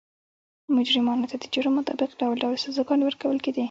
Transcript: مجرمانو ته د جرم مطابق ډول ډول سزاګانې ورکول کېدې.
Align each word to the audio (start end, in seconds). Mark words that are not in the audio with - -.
مجرمانو 0.75 1.29
ته 1.31 1.35
د 1.39 1.43
جرم 1.53 1.73
مطابق 1.77 2.09
ډول 2.19 2.35
ډول 2.43 2.55
سزاګانې 2.65 3.03
ورکول 3.05 3.37
کېدې. 3.43 3.59